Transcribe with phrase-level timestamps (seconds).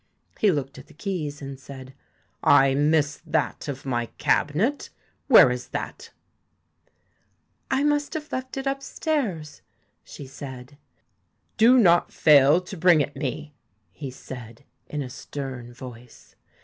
[0.39, 1.93] He looked at the keys and said:
[2.41, 4.89] 'I miss that of my cabinet
[5.27, 6.09] Where is that?''
[7.71, 9.61] 1 must have left it upstairs,'
[10.03, 10.79] she said.
[11.57, 13.53] 'Do not fail to bring it me,'
[13.91, 16.35] he said, in a stern voice.